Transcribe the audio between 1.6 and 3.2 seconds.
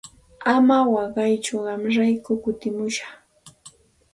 qamraykum kutimushaq.